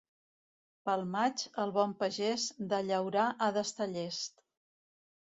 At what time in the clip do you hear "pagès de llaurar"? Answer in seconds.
1.99-3.27